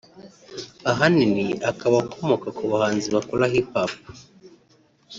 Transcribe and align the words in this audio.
ahanini 0.91 1.45
akaba 1.71 1.95
akomoka 2.03 2.47
ku 2.57 2.63
bahanzi 2.71 3.07
bakora 3.15 3.51
Hip 3.53 3.69
Hop 3.75 3.91